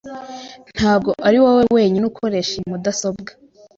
Ntabwo 0.75 1.11
ari 1.27 1.37
wowe 1.43 1.63
wenyine 1.75 2.05
ukoresha 2.11 2.51
iyi 2.55 2.67
mudasobwa. 2.71 3.29